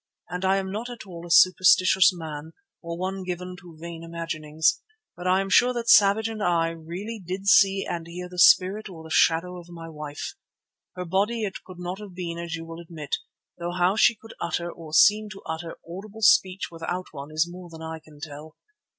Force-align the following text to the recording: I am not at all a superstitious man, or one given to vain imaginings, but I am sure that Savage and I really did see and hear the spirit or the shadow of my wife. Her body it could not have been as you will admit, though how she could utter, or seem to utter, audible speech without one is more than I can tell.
I 0.31 0.57
am 0.57 0.71
not 0.71 0.89
at 0.89 1.05
all 1.05 1.27
a 1.27 1.29
superstitious 1.29 2.09
man, 2.11 2.53
or 2.81 2.97
one 2.97 3.21
given 3.21 3.55
to 3.57 3.77
vain 3.79 4.03
imaginings, 4.03 4.81
but 5.15 5.27
I 5.27 5.41
am 5.41 5.49
sure 5.51 5.73
that 5.73 5.91
Savage 5.91 6.27
and 6.27 6.41
I 6.41 6.69
really 6.69 7.21
did 7.23 7.47
see 7.47 7.85
and 7.87 8.07
hear 8.07 8.27
the 8.27 8.39
spirit 8.39 8.89
or 8.89 9.03
the 9.03 9.11
shadow 9.11 9.59
of 9.59 9.69
my 9.69 9.89
wife. 9.89 10.33
Her 10.95 11.05
body 11.05 11.43
it 11.43 11.63
could 11.63 11.77
not 11.77 11.99
have 11.99 12.15
been 12.15 12.39
as 12.39 12.55
you 12.55 12.65
will 12.65 12.79
admit, 12.81 13.15
though 13.59 13.73
how 13.73 13.95
she 13.95 14.15
could 14.15 14.33
utter, 14.41 14.71
or 14.71 14.91
seem 14.91 15.29
to 15.33 15.43
utter, 15.47 15.77
audible 15.87 16.23
speech 16.23 16.71
without 16.71 17.05
one 17.11 17.29
is 17.31 17.45
more 17.47 17.69
than 17.69 17.83
I 17.83 17.99
can 17.99 18.19
tell. 18.19 18.55